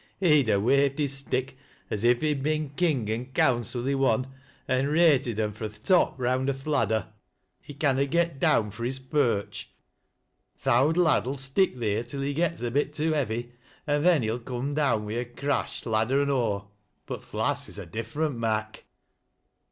He'd 0.19 0.49
a 0.49 0.59
waved 0.59 0.97
his 0.97 1.13
stick 1.13 1.57
as 1.91 2.03
if 2.03 2.21
he'd 2.21 2.41
been 2.41 2.71
'king 2.71 3.07
and 3.11 3.31
coimcil 3.35 3.87
i' 3.87 3.93
one, 3.93 4.33
an' 4.67 4.87
rated 4.87 5.39
'em 5.39 5.53
fro' 5.53 5.67
th' 5.67 5.83
top 5.83 6.19
round 6.19 6.49
o' 6.49 6.53
th' 6.53 6.65
ladder. 6.65 7.09
He 7.61 7.75
canna 7.75 8.07
get 8.07 8.39
down 8.39 8.71
fro' 8.71 8.87
his 8.87 8.97
perch. 8.97 9.69
Th' 10.63 10.67
owd 10.69 10.97
lad 10.97 11.25
'11 11.25 11.37
stick 11.37 11.77
theer 11.77 12.03
till 12.03 12.21
he 12.21 12.33
gets 12.33 12.63
a 12.63 12.71
bit 12.71 12.93
too 12.93 13.13
heavy, 13.13 13.51
an' 13.85 14.01
then 14.01 14.23
he'll 14.23 14.39
coom 14.39 14.73
down 14.73 15.05
wi' 15.05 15.19
a 15.19 15.25
crash 15.25 15.85
ladder 15.85 16.19
an' 16.23 16.31
aw'— 16.31 16.65
but 17.05 17.21
th' 17.21 17.35
lass 17.35 17.69
is 17.69 17.77
a 17.77 17.85
different 17.85 18.35
mak'." 18.39 18.83